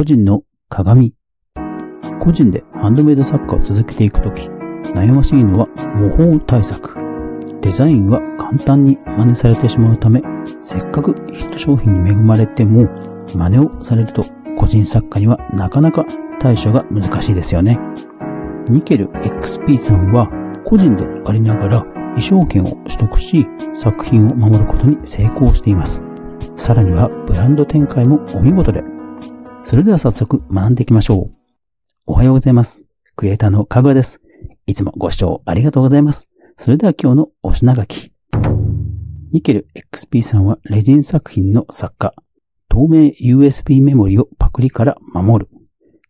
[0.00, 1.12] 個人の鏡。
[2.22, 4.44] 個人でハンドメイド作家を続けていくとき、
[4.94, 6.94] 悩ましいのは模倣対策。
[7.60, 10.22] デザインは簡単に真似されてしまうため、
[10.62, 12.88] せっかくヒット商品に恵まれても、
[13.34, 14.24] 真似をされると
[14.56, 16.06] 個人作家にはなかなか
[16.40, 17.78] 対処が難しいですよね。
[18.70, 20.30] ニケル XP さんは
[20.64, 21.80] 個人でありながら
[22.16, 26.00] 衣装権を取得し作品を守ることに成功しています。
[26.56, 28.89] さらにはブランド展開もお見事で。
[29.70, 31.36] それでは早速学んでいきましょう。
[32.04, 32.82] おはようございます。
[33.14, 34.20] クリエイターのかぐわです。
[34.66, 36.28] いつもご視聴ありがとうございます。
[36.58, 38.10] それでは今日のお品書き。
[39.30, 42.12] ニケル XP さんはレジン作品の作家。
[42.68, 45.50] 透明 USB メモリをパクリから守る。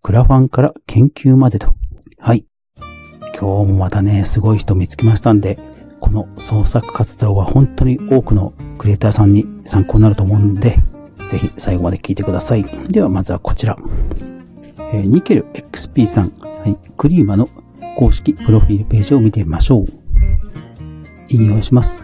[0.01, 1.77] クラファンから研究までと。
[2.16, 2.46] はい。
[3.38, 5.59] 今日もまたね、すごい人見つけましたんで、
[6.01, 10.79] この創作活動は本当に多くのクリエイターさんに参考になると思うんで、
[11.30, 12.65] ぜひ最後まで聞いてください。
[12.89, 13.77] ではまずはこちら。
[14.93, 17.49] えー、ニケル XP さん、はい、クリーマの
[17.96, 19.85] 公式プロフィールページを見てみましょう。
[21.29, 22.02] 引用します。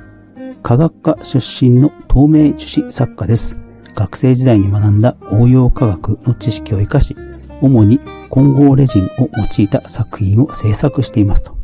[0.62, 3.56] 科学科出身の透明樹脂作家です。
[3.96, 7.16] 学生時代に学んだ応用科学の知識を活かし、
[7.60, 7.98] 主に
[8.30, 11.56] 混合レジンを用いた作品を制作していますと。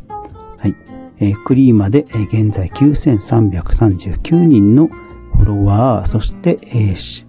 [0.57, 0.75] はい。
[1.19, 7.25] えー、クリーマで、え、現在9339人のフォロワー、そして、えー、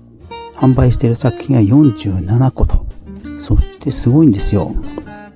[0.56, 2.86] 販売している作品が47個と。
[3.38, 4.74] そしてすごいんですよ。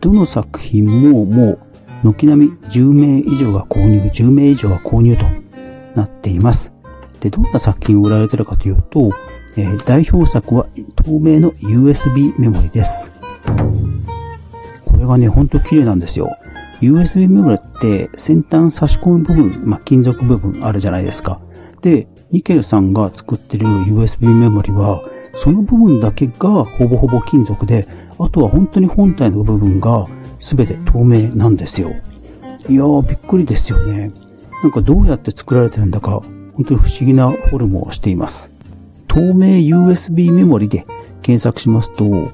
[0.00, 1.58] どの作品ももう
[2.04, 5.24] 軒並み10名以上が購入、10名以上が購入と
[5.94, 6.72] なっています。
[7.20, 9.10] で、どんな作品を売られてるかというと、
[9.56, 13.10] えー、代表作は透明の USB メモリです。
[14.84, 16.28] これがね、ほんと綺麗なんですよ。
[16.80, 21.40] USB メモリって先端差し込む部分、まあ、金属部分あるじゃないですか。
[21.82, 25.02] で、ニケルさんが作ってる USB メモリは、
[25.34, 27.86] その部分だけがほぼほぼ金属で、
[28.18, 30.06] あとは本当に本体の部分が
[30.38, 31.90] 全て透明なんですよ。
[32.68, 34.12] いやー、びっくりですよね。
[34.62, 36.20] なんかどうやって作られてるんだか、
[36.54, 38.52] 本当に不思議なフォルムをしています。
[39.06, 40.84] 透明 USB メモリで
[41.22, 42.30] 検索しますと、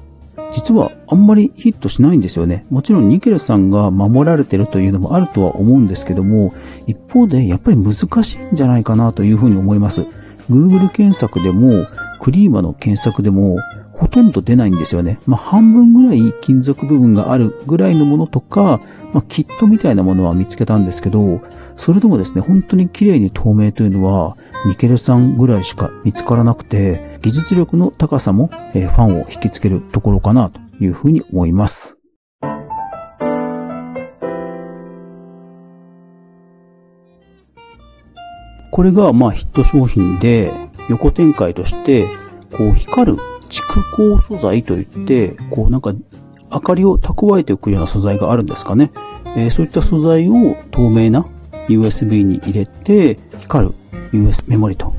[0.53, 2.65] 実はあんまりヒットしないんですよね。
[2.69, 6.53] もちろんニケルさんが守られてるというのもあるとは思うんですけども、
[6.87, 10.05] 一方でやっぱり難しいんじゃないかなというふうに思います。
[10.49, 11.85] Google 検索でも、
[12.19, 13.57] クリーマの検索でも、
[13.93, 15.19] ほとんど出ないんですよね。
[15.25, 18.79] まあ、半分ぐらい金属部分があるぐらいのものとか、
[19.13, 21.41] まあ、キットみたいなものは見つけたんですけど、
[21.77, 24.35] それでもですね、本当に綺麗に透明というのは、
[24.67, 31.97] ニケルさんぐらいしか見つからなくて、技術力の高さも、えファンを引きつけるところかなというふうに思います。
[38.69, 40.51] これがまあヒット商品で
[40.87, 42.07] 横展開として
[42.51, 43.17] こう光る
[43.49, 45.93] 蓄光素材といってこうなんか
[46.51, 48.91] 明かりを蓄えておくような素材があるんですかね。
[49.35, 51.25] えー、そういった素材を透明な
[51.69, 53.73] USB に入れて光る
[54.13, 54.93] US メモリと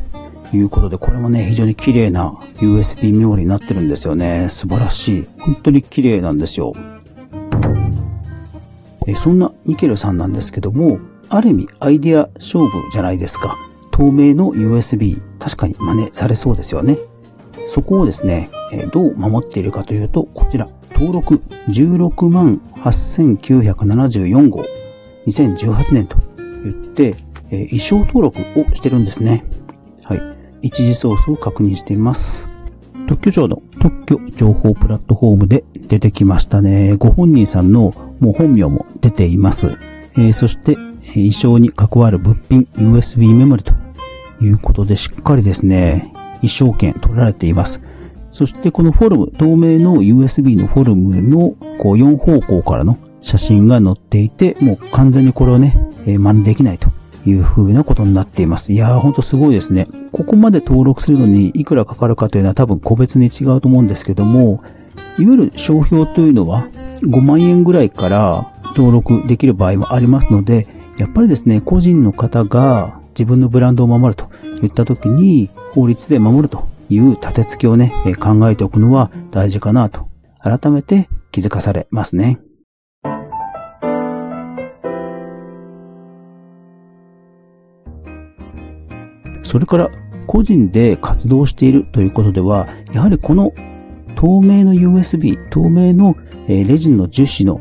[0.55, 4.49] いうことで、これもね、非常に綺麗な USB メモリになってるんですよね。
[4.51, 5.27] 素晴らしい。
[5.39, 6.73] 本当に綺麗なんですよ。
[9.07, 10.99] えそんなニケルさんなんですけども、
[11.29, 13.57] ある意味アイデア勝負じゃないですか。
[13.93, 16.99] 透明の USB、確かに真似されそうですよね。
[17.69, 24.63] そこをですね、えどう守っているかというと、こちら、登録16万8974号、
[25.27, 26.17] 2018年と
[26.65, 27.17] 言って、
[27.51, 29.45] え衣装登録をしてるんですね。
[30.03, 30.36] はい。
[30.63, 32.47] 一時ソースを確認しています。
[33.07, 36.97] 特許庁の特許情報プラットフォームで出てきましたね。
[36.97, 39.79] ご本人さんのもう本名も出ています。
[40.15, 40.77] えー、そして、
[41.15, 43.73] 衣装に関わる物品 USB メモリと
[44.41, 46.13] いうことでしっかりですね、
[46.43, 47.81] 衣装権取られています。
[48.33, 56.91] そしてこのフォルム、透明の USB のフォルムのこう4方向からの写真が載っていて、もう完全にこれをね、えー、真似できないと
[57.27, 58.73] いう風なことになっています。
[58.73, 59.89] いやーほんとすごいですね。
[60.13, 64.63] ここまで登録するのにいくらかかるかというのは多分個別に違うと思うんですけども、
[65.19, 66.69] いわゆる商標というのは
[67.03, 70.67] 5万円ぐらいから登録できる場合もありますので、
[70.99, 74.31] やっぱりですね、個人の方が自分のブランドを守ると
[74.61, 80.09] 言った時に法律で守るという立て付けをね、考えておくのは大事かなと
[80.41, 82.39] 改めて気づかされますね。
[89.47, 89.91] それから
[90.27, 93.53] 個人で活動しているということでは、やはりこの
[94.17, 96.17] 透明の USB、透明の
[96.49, 97.61] レジンの樹脂の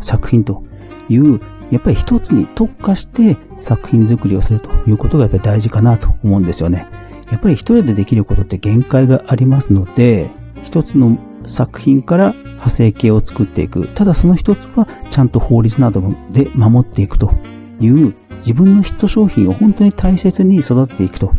[0.00, 0.64] 作品と
[1.08, 1.40] いう、
[1.70, 6.86] やっぱり一つに特化して作品作りをするということがやっぱり大事かなと思うんですよね。
[7.30, 10.30] やっぱり一人でできることって限界がありますので、
[10.64, 13.88] 一つの作品から派生形を作っていく。
[13.88, 17.32] ただその一つはちゃんと法律などで守っていくと
[17.80, 21.32] いう自分のヒット商品を本当に大切に育てていくと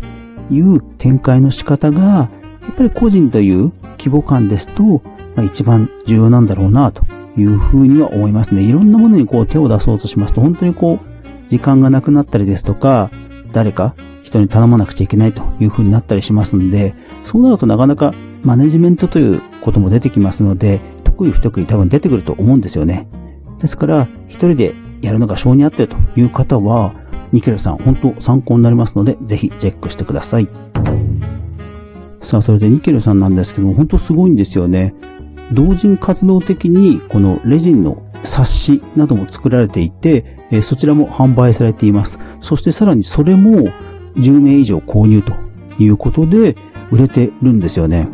[0.52, 2.30] いう展開の仕方が、や
[2.72, 4.84] っぱり個人という規模感ですと、
[5.36, 7.04] まあ、一番重要なんだろうなと
[7.38, 8.62] いうふうには思いますね。
[8.62, 13.10] いろんなものにこう手を出そうとしますと、本当にこう、時間がなくなったりですとか、
[13.52, 16.94] 誰か人に頼まなくちゃいけないというふうになったりしますんで、
[17.24, 18.14] そうなるとなかなか
[18.44, 23.08] マネジメントということも出てきますので、得意不得意多分出てくると思うんですよね。
[23.60, 26.94] ですから、一人でやるのが性に合ってるという方は、
[27.32, 30.48] ニケルさん、本当参考になりますので、ぜひチェックしてください。
[32.22, 34.94] さあ、それでニケルさんなんですけども、本当すごいんですよね。
[35.52, 42.20] 同人活動的に、このレジンの冊子なども作られていて、えそちらも販売されています。
[42.42, 43.70] そしてさらにそれも
[44.18, 45.34] 10名以上購入と
[45.82, 46.56] いうことで
[46.92, 48.08] 売れてるんですよね。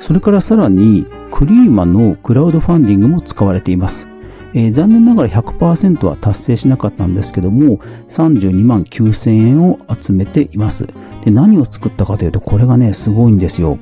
[0.00, 4.08] それからさらにクリーマのクラウドファンディングも使われています。
[4.54, 7.78] えー、残念ながら100%は達成しなかったんですけども、
[8.08, 10.86] 32万9000円を集めています。
[11.24, 13.78] で、何を作ったかというと、これがね、すごいんですよ。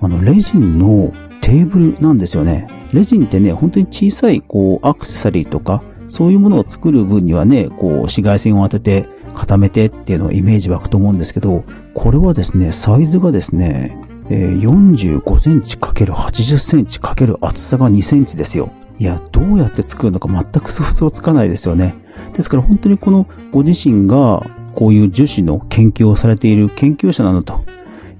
[0.00, 2.68] あの、レジンのテーブルなんですよね。
[2.92, 11.64] レジンってね、本当に小さい、こう、アクセサリーとか、そういうものを作る分にはね、こう、紫外線を当てて、固めてっていうのをイメージ湧くと思うんですけど、
[11.94, 13.98] これはですね、サイズがですね、
[14.30, 18.70] えー、45センチ ×80 センチ×厚さが2センチですよ。
[18.98, 21.94] いや、どうやって作るのか全く想像つかないですよね。
[22.34, 27.64] ですから本当にこのご自身がこういう樹脂の研究をされている研究者なのと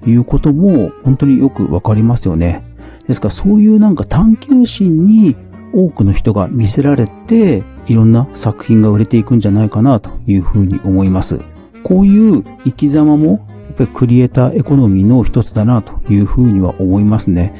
[0.05, 2.63] いうことも本当によくわかりますよね。
[3.07, 5.35] ですからそういうなんか探求心に
[5.73, 11.39] 多くの人が見せられていろんな作品が売れていくんじゃないかなというふうに思います。
[11.83, 17.53] こういう生き様もやっぱりクリエイターエコノミーの一つだなというふうには思いますね。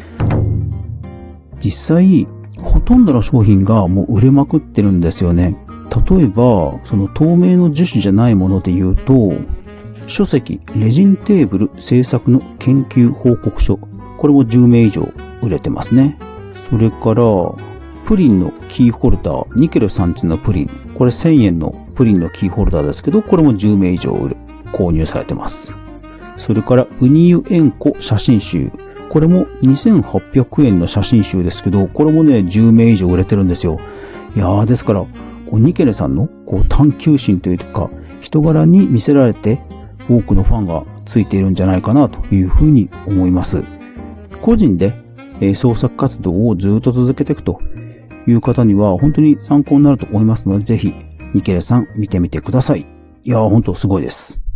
[1.59, 2.27] 実際
[2.77, 5.57] ほとんどの商品がもう売れまくってるんですよね。
[6.07, 9.33] 例えば、その透明の樹脂じゃないもので言うと、
[10.05, 13.77] 書籍、レジンテーブル制作の研究報告書。
[13.77, 16.19] これも10名以上売れてますね。
[16.69, 17.23] それから、
[18.05, 20.69] プリンのキーホルダー、ニケルさんちのプリン。
[20.93, 24.37] これ1000円のプリンのキーホルダーですけど、これも10名以上売れ
[24.71, 25.75] 購入されてます。
[26.37, 28.71] それから、ウニユエンコ写真集。
[29.09, 33.79] これも2800円の写真集ですけど、これもね、10名以上売れてるんですよ。
[34.35, 35.05] いやー、ですから、
[35.51, 37.89] ニケレさんのこう探求心というか、
[38.21, 39.61] 人柄に見せられて、
[40.09, 43.63] 多くのファンがついているんじゃないかなというふうに思います。
[44.41, 44.93] 個人で、
[45.39, 47.61] え創作活動をずっと続けていくと
[48.27, 50.93] いう方には本当に参考になると思いますので、ぜひ、
[51.33, 52.85] ニケレさん見てみてください。
[53.23, 54.46] いやー、本当すごいです。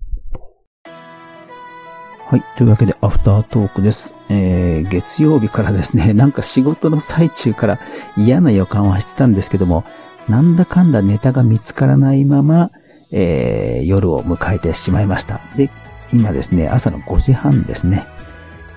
[2.32, 2.44] はい。
[2.56, 4.16] というわけで、アフタートークです。
[4.30, 7.80] えー、月曜日からですね、 なんか仕事の最中から
[8.16, 9.84] 嫌な予感はしてたんですけども、
[10.30, 12.70] なんだかんだネタが見つからないまま、
[13.12, 15.42] えー、夜を迎えてしまいました。
[15.58, 15.70] で、
[16.14, 18.06] 今ですね、朝の5時半ですね。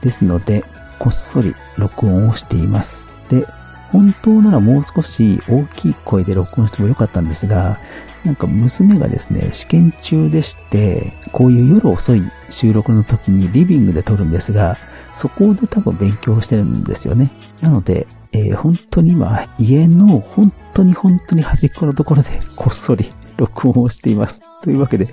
[0.00, 0.64] ですので、
[0.98, 3.08] こっそり録音をしています。
[3.28, 3.46] で、
[3.90, 7.78] 本当ならもう少し大きい声で録音してもよかったんですが、
[8.24, 14.76] なんか娘がですね、試験中でして、こういう夜遅い収録の時にリビングで撮るんですが、
[15.14, 17.30] そこで多分勉強してるんですよね。
[17.60, 24.40] なので、えー、本当に今、家の本当に本当に端っこのところでこっそり録音をしています。
[24.62, 25.08] というわけで、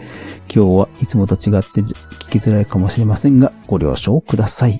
[0.54, 1.94] 今日はいつもと違って聞
[2.30, 4.80] きづらいかもしれませんが、ご了承ください。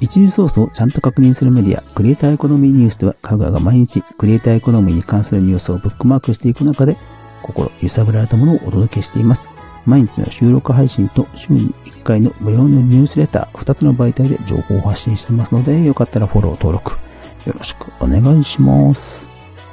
[0.00, 6.96] 一時ソースをちゃんと確認するメディア、クリエイターエコノミーニュースでは、香川が毎日クリエイターエコノミーに関するニュースをブックマークしていく中で、
[7.42, 9.48] 心揺さぶられたものをお届けしています。
[9.86, 16.92] 毎日の収録配信と週に1回の無料のニュースレター、2つの媒体で情報を発信してますので、よかったらフォロー登録、
[17.46, 19.26] よろしくお願いします。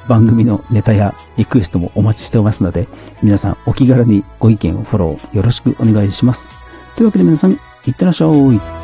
[0.07, 2.87] 番組のネタやリクエストもお待ちしておりますので、
[3.21, 6.47] 皆さんお気軽にご意見をフォローよろしくお願いします。
[6.95, 7.57] というわけで皆さん、い
[7.91, 8.82] ってらっしゃい。